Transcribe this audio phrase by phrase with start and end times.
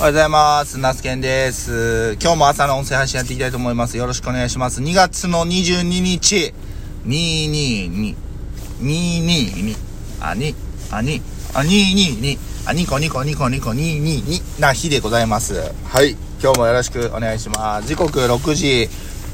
[0.00, 0.78] おはようございます。
[0.78, 2.16] ナスケンです。
[2.22, 3.98] 今日も朝の音声配信やっていきたいと思います。
[3.98, 4.80] よろしくお願いします。
[4.80, 6.54] 2月の22日、
[7.04, 8.16] 222、
[8.80, 9.76] 222、
[10.22, 10.54] あ、に、
[10.90, 11.20] あ、に、
[11.52, 15.70] あ、222、あ、ニコニコニコニコ222な日でございます。
[15.84, 16.16] はい。
[16.42, 17.86] 今日もよろしくお願いします。
[17.86, 18.88] 時刻6時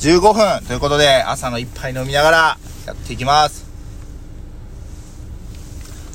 [0.00, 3.64] 15分ということで、朝の一杯飲みながらやっていきます。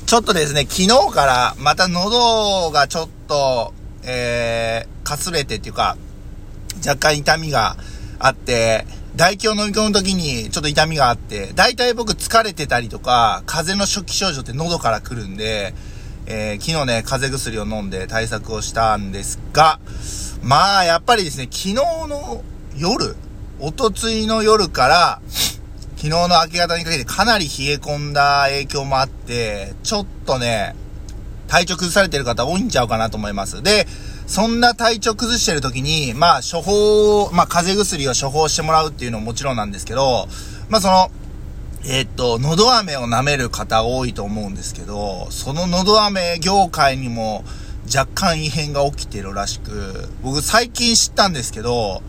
[0.04, 3.72] ちょっとですね、昨日からまた喉がちょっと、
[4.04, 5.96] えー、かすれてっていうか、
[6.86, 7.76] 若干痛みが
[8.18, 15.74] あって、唾液を飲み込むときにちょっと痛みがあって、大体僕疲れてたりとか、風邪の初期症状って喉から来るんで、
[16.26, 19.78] えー、昨日ね、風邪薬を飲んで対策をしたんですが、
[20.42, 22.42] まあ、やっぱりですね、昨日の
[22.76, 23.14] 夜、
[23.60, 25.20] おとついの夜から、
[25.96, 30.74] 昨日の明け方にかけてかなり冷え込んだ影響もあって、ちょっとね、
[31.48, 33.62] 体調崩されてる方多いんちゃうかなと思います。
[33.62, 33.86] で、
[34.26, 40.28] そんな体調崩してる時に、まあ処方、まあ風邪薬を処方してもらうっていうのももちろんなんですけど、
[40.68, 41.10] まあその、
[41.86, 47.44] えーっと、喉飴を舐める方多いと思うんですけど、その喉飴業界にも
[47.94, 52.02] 若干異変が起きてるらしく、僕最近知ったんですけど、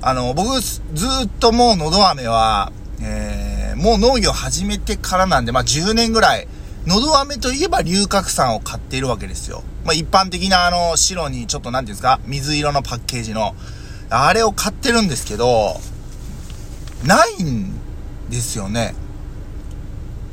[0.00, 0.80] あの、僕ず
[1.26, 6.48] っともう喉飴は、えー、もう農業始めてからなんで、まあ10年ぐらい、
[6.86, 9.62] 喉飴といえば龍角散を買っているわけですよ。
[9.84, 13.54] まあ一般的なあの白にちょっとなんていうんですか、水色のパッケージの、
[14.10, 15.80] あれを買ってるんですけど、
[17.04, 17.72] ないん
[18.30, 18.94] ですよね。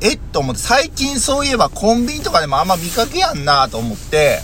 [0.00, 4.40] えっと思って、最近そういえばコンビニとかでもあんま見かけやんなと思って、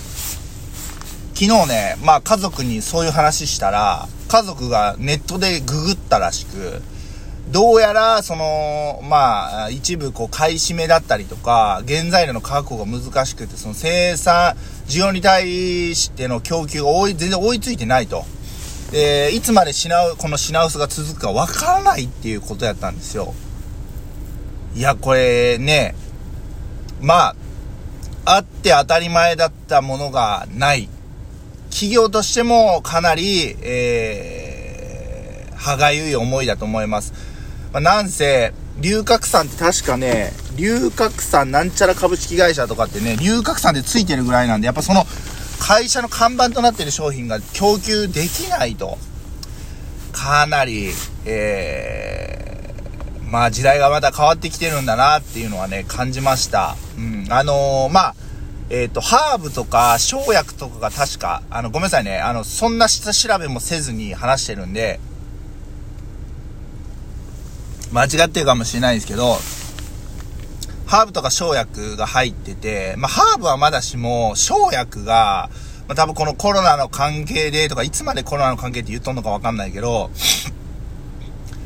[1.34, 6.82] 昨日ね、まあ家族にそういう話したら、家族がネットでググったらしく、
[7.56, 14.54] どうやら、その、まあ、一部、こう、買い占めだったりとか、原材料の確保が難しくて、その生産、
[14.86, 18.26] 需要に対しての供給が追い、全然追いついてないと。
[18.92, 23.32] で、いつまで品う、この品薄が続くかわからないっていうことやったんですよ。
[24.74, 25.94] いや、これね、
[27.00, 27.34] ま
[28.26, 30.90] あ、あって当たり前だったものがない。
[31.70, 37.14] 企業としてもかなり、えー、歯がゆい思いだと思います。
[37.76, 45.04] まあ、なんせ、龍角散って確かね、龍角散なんちゃら株式会社とかってね、龍角散でついてるぐらいなんで、やっぱその
[45.60, 48.96] 会社の看板となってる商品が供給できないと、
[50.12, 50.88] かなり、
[51.26, 56.76] えー、まあ時代がまた変わってきてるんだなっていうのはね、感じました。
[56.96, 58.14] うん、あのー、まあ、
[58.70, 64.98] えっ、ー、と、ハーブとか生薬とかが確か、あの、ごめんなさいね、あの、そんな下調べもせずに話してるんで、
[67.96, 69.38] 間違ってるかもしれないですけど、
[70.86, 75.48] ハーブとか生薬が入ってて、まあ、ハーブはまだしも、生薬が、
[75.88, 80.10] まあ、多分このコロナの関係でとか、いつまでコロナの関係って言っとんのかわかんないけど、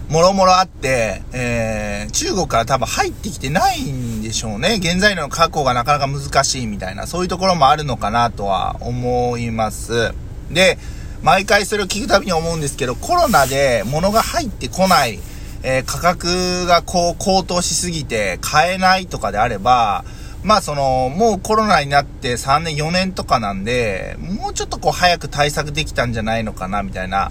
[0.08, 4.80] もろもろあって、えー、中国から多分入ってきてないんでしょうね。
[4.82, 10.12] 原材料の確保がなかなか難しいみたいな、そういうところもあるのかなとは思います。
[10.50, 10.78] で、
[11.22, 15.18] 毎回それを聞くたびに思うんですけど、コロナで物が入ってこない、
[15.62, 20.04] えー、価格がこう高騰しすぎて買えないとかであれば、
[20.42, 27.30] まあその、もうコロナになって3年4年とかなんで、もうちょっとこう早く対策できたんじゃないのかなみたいな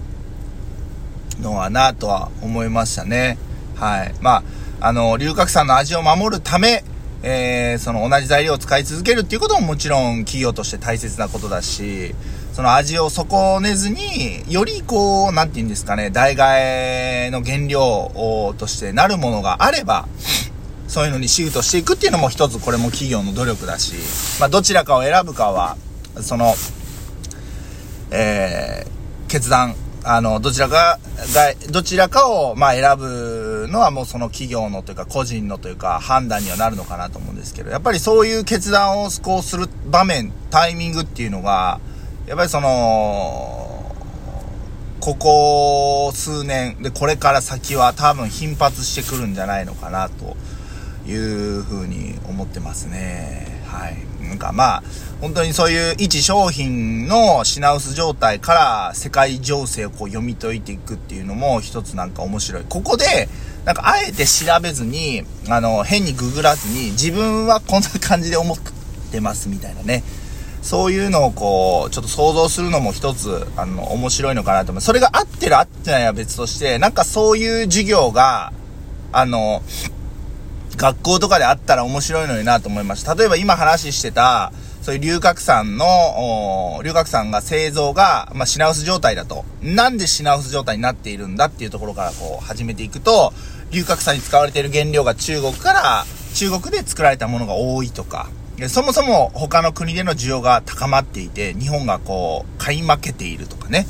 [1.41, 3.37] のはなとは思いましたね。
[3.75, 4.13] はい。
[4.21, 4.43] ま
[4.81, 6.83] あ、あの、龍角散の味を守るため、
[7.23, 12.13] えー、その同じ材料を使い続けるっていうことももちろん企業として大切なことだし、
[12.59, 20.09] その味を損ねずに、よりこう、なんて言うんですかね、代替えの原料としてなるものがあれば、
[20.89, 23.93] そういうのにシフトしていくっていうのも一つこれも企業の努力だし、
[24.41, 25.77] まあどちらかを選ぶかは、
[26.19, 26.53] その、
[28.11, 30.99] えー、決断、あの、どちらか
[31.33, 41.79] が、どちらかを、まあ選ぶのはもうその企業のというか個人のというか判断にはなるのかなと思うんですけど、やっぱりそういう決断をこうする場面、タイミングっていうのが、
[42.29, 43.91] やっぱりその、
[44.99, 50.37] ここ数年でこれから先は多分頻発してくるんじゃないのかなと
[51.09, 53.63] いうふうに思ってますね。
[53.65, 53.97] はい。
[54.23, 54.83] なんかまあ、
[55.21, 62.63] 本当にそういう一商品の品薄状態から世界情勢をこう読み解いていくっていうのも一つなんか面白い。
[62.69, 63.27] ここで、
[63.65, 68.57] なんかあえて調べずに、あの、変にググらずに自分はこんな感じで思っ
[69.11, 70.03] てますみたいなね。
[70.61, 74.81] そういうのをこう、ちょっと想像するのも一つ、あの、面白いのかなと思う。
[74.81, 78.51] それが合ってる合ってないは別として、なんかそういう授業が、
[79.11, 79.63] あの、
[80.75, 83.15] 学校とかであったら面白いのになと思いました。
[83.15, 84.51] 例えば今話してた、
[84.81, 89.45] そういう龍角散の、龍角散が製造が、まあ、品薄状態だと。
[89.61, 93.33] なんで品薄状態になっているんだっていうところからこう始めていくと、
[93.71, 98.29] 龍角散に使われている原料が中国から、中国で作られたものが多いとか、
[98.67, 103.85] そもそも他の国での需要が高まっていて、日本がこう、買い負けているとかね。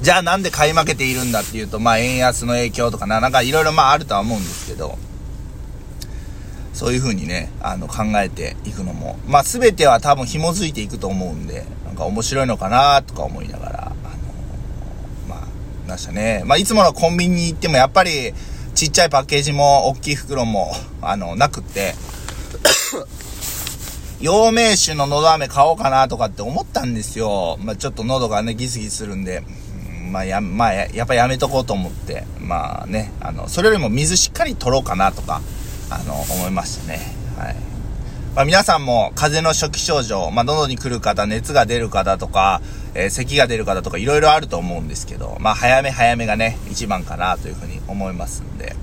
[0.00, 4.98] じゃあなんで買い負けているんだっていうと、まあ円安の影響とかな、なんかいろいろまああるとは思うんですけど、
[6.74, 13.94] そういう風にね、あの考えていくのも、まあ全ては多分紐づいていくと思うんで、なんか面白いのかなとか思いながら、あの
[15.28, 15.40] まあ、
[15.88, 16.42] ましたね。
[16.44, 18.34] まあいつものコンビニに行ってもやっぱり、
[18.74, 21.94] ちっちゃいパッケージも大きい袋も、あの、なくって、
[24.20, 27.56] 陽明酒の喉飴買おうかなとかって思ったんですよ。
[27.60, 29.42] まあちょっと喉がね、ギスギスするんで。
[30.10, 35.40] まあや、まあや、やっぱやめとこうと思って、まあね、あの、それよりも水しっかり取ろうかなとか、
[35.90, 37.14] あの、思いましたね。
[37.38, 37.56] はい。
[38.34, 42.60] まあ、皆さんも風邪の初期症状、まあ、喉に来る方、熱が出る方とか、
[42.94, 48.76] えー、咳が出る方とかいろいろあると思うんですけど、まあ、早め早めがね、一番かなというふうに思いますんで。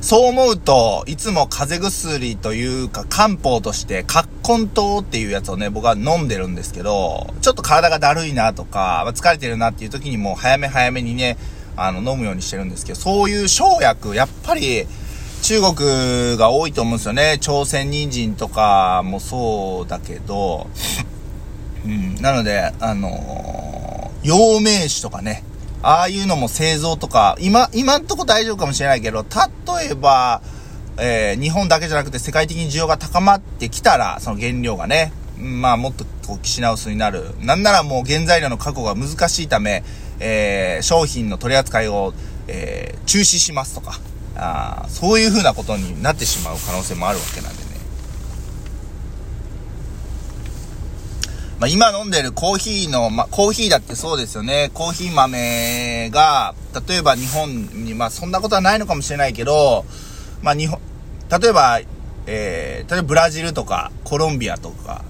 [0.00, 11.36] そう思うと、いつも風邪薬というか漢方として、葛根湯っていうやつをね、僕は飲んでるんですけど、ちょっと体がだるいなとか、ま、疲れてるなっていう時にも早め早めにね、
[11.76, 14.86] あの、飲むようにしてるんですけど、そういう生薬、やっぱり、
[15.42, 17.38] 中国が多いと思うんですよね。
[17.40, 20.68] 朝鮮人参とかもそうだけど、
[21.86, 25.44] うん、なので、あのー、陽明酒とかね、
[25.82, 29.24] ああいうのも製造とか、今、今んとこ大丈夫かもしれないけど、
[29.78, 30.42] 例えば、
[30.98, 37.34] えー、日本だけじゃなくて世界的に需要が高まってきたら、その原料がね、まあもっとこう品薄になる。
[37.40, 39.84] なんならもう原材料の確保が難しいため、
[40.18, 42.14] えー、商品の取り扱いを、
[42.48, 44.00] えー、中止しますとか、
[44.36, 47.66] あそういう風なことになってしまう可能性もあるわけなんでね。
[51.58, 54.70] まあ、今飲んでるコーヒーの、まあ、コーヒーだってそうですよね。
[54.74, 56.54] コーヒー豆が、
[56.86, 59.86] 例えば日本に、まあ、そんなことはないのかもしれないけど、
[60.42, 60.78] まあ、日本、
[61.40, 61.80] 例えば、
[62.26, 65.04] えー、例えばブラジルとか、コロンビアとか、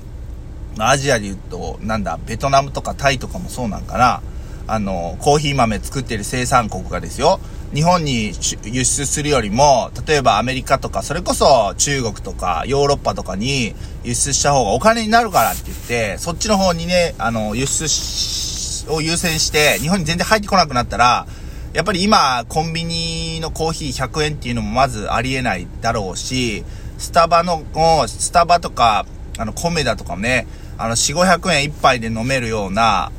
[0.79, 4.23] アジアで言うと、なんだ、ベトナムとかタイとかもそうなんかな。
[4.69, 7.41] あの、コーヒー豆作ってる生産国がですよ。
[7.75, 8.33] 日本に
[8.65, 13.75] 輸出するよりも、例えばアメリカとか、それこそ中国とかヨーロッパとかに
[14.05, 21.27] 輸出した方がお金になるからって言って、そっちの方にね、あの、輸出を優先して、日本に全然入ってこなくなったら、
[21.73, 26.65] やっぱり今、コンビニのコーヒー100円っていうのもまずありえないだろうし、
[26.97, 27.65] スタバの、
[28.07, 29.05] スタバとか、
[29.39, 30.47] あの、コメダとかもね、
[30.79, 33.13] あの、4、500円一杯で飲めるような、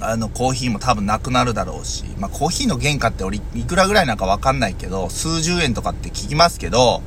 [0.00, 7.02] あの、コーヒーも多分なくなるだろうし、まあ、コーヒーの原価って俺、いくらぐらいなんかわかんないけど、数十円とかって聞きますけど、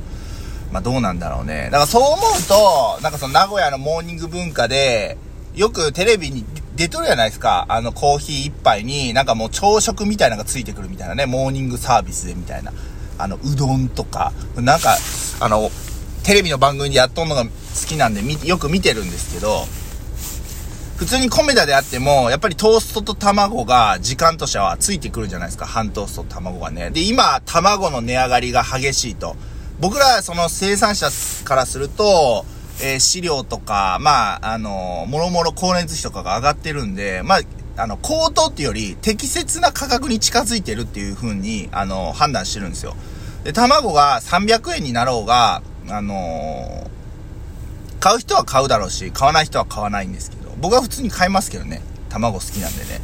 [0.72, 1.64] まあ、どうなんだろうね。
[1.64, 2.18] だからそう思う
[2.48, 5.16] と、なんかその名古屋のモーニング文化で、
[5.54, 6.44] よくテレビに
[6.76, 7.66] 出とるじゃないですか。
[7.68, 12.72] あの、コーヒー一杯に、なんかもう朝食みたいなのがついてくるみたいなね、モーニングサービスでみたいな。
[13.18, 14.96] あの、うどんとか、なんか、
[15.40, 15.70] あの、
[16.24, 17.50] テレビの番組でやっとんのが好
[17.86, 19.66] きなんで、よく見てるんですけど、
[20.96, 25.66] 普通にコメダであっても、やっぱりトーストと卵が時間としてはついてくるじゃないですか。
[25.66, 26.90] 半トーストと卵がね。
[26.90, 29.36] で、今、卵の値上がりが激しいと。
[29.80, 31.08] 僕ら、その生産者
[31.44, 32.44] からすると、
[32.80, 37.40] えー、飼料とか、まあ、あの、もろもろ光熱費とかが上がってるんで、まあ、
[37.76, 42.94] あの、高騰っていうより、適切な価格に近づいてるっていう風に、あの、判断してるんですよ。
[43.44, 46.90] で、卵が300円になろうが、あの、
[47.98, 51.82] 買う人は買うだろうし、買わない人は買わないんですけど、僕は普通に買いますけどね。
[52.08, 53.00] 卵好きなんでね。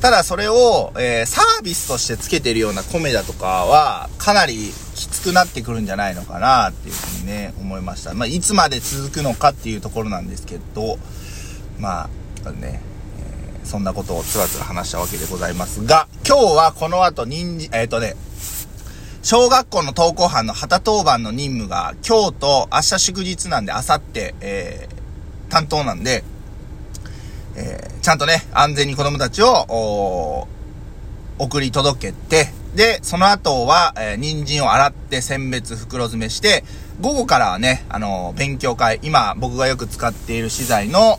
[0.00, 8.14] ただそれを、えー、サービスとしてつけてるような米だとかは、かなりきつくなってくるんじゃないのかなっていうふうにね、思いました。
[8.14, 10.98] まあ、いつまで続くのかっていうところなんですけど、
[11.80, 12.08] ま
[12.44, 12.80] あ、ね、
[13.62, 18.14] え、そんなことをつらつら話したわけでございますが、今日はこの後、人事、えっ、ー、とね、
[19.22, 26.24] 小学校の登校班の旗当番の任務が今日と明日祝日なんで、明後日、えー、担当なんで、
[27.56, 30.48] えー、ちゃんとね、安全に子供たちを、
[31.38, 36.64] 送り届けて、で、その後は、えー、人参を洗って選別袋詰めして、
[37.00, 41.18] 午後からはね、あのー、勉強会、今僕がよく使っている資材の、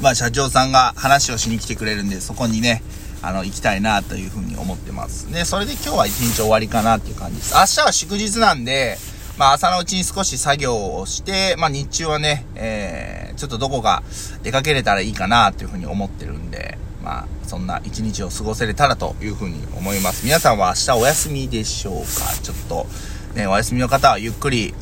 [0.00, 2.82] まあ、社長さんが話をしに来てくれるんで、そこにね、
[3.22, 5.30] あの、行きたいなというふうに思ってます。
[5.32, 7.54] で、それで今日は一日終わりかなっていう感じです。
[7.54, 8.98] 明日は祝日なんで、
[9.38, 14.02] まあ朝のうちに少し作業をして、まあ日中はね、えー、ちょっとどこか
[14.42, 20.24] 出かけれたらいいかなというふうに思ってるんで、まあそんな一日を過ごせれたらというふうに思います。
[20.24, 22.06] 皆さんは明日お休みでしょうか？
[22.42, 22.86] ちょっと、
[23.34, 24.74] ね、お休みの方はゆっくり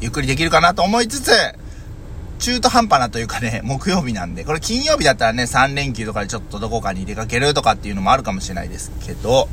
[0.00, 1.30] ゆっくりできるかなと思いつつ、
[2.38, 9.48] 中途半端なというかね、木曜日なんで、これ金曜日だったらね、3連休とかでちょっとどこかに出かけるとかっていうのもあるかもしれないですけど、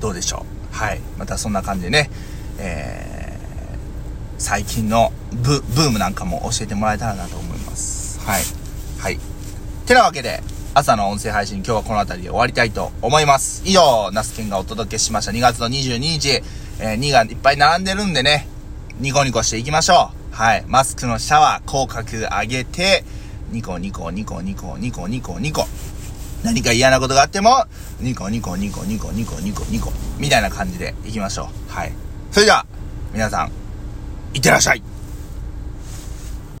[0.00, 0.61] どうでしょう？
[0.72, 1.00] はい。
[1.18, 2.10] またそんな感じでね、
[2.58, 8.18] えー、最近のブブームなんかも教えてもらえたらなと思います。
[8.20, 8.42] はい。
[8.98, 9.18] はい。
[9.86, 10.42] てなわけで、
[10.74, 13.62] 朝の音声配信今日はこの辺りで終わりたいと思います。
[13.66, 16.42] 以上、ナスケンがお届けしました2月の22日、
[16.80, 18.48] えー、2がいっぱい並んでるんでね、
[18.98, 20.34] ニコニコしていきましょう。
[20.34, 20.64] はい。
[20.66, 23.04] マスクの下は口角上げて、
[23.50, 25.66] ニコニコニコニコニコニコニコ。
[26.44, 27.64] 何か嫌なことがあっても、
[28.00, 29.92] ニコニコニコニコニコニコニコ。
[30.18, 31.72] みたいな感じでいきましょう。
[31.72, 31.92] はい。
[32.30, 32.66] それでは、
[33.12, 33.52] 皆さん、
[34.34, 34.82] いってらっしゃい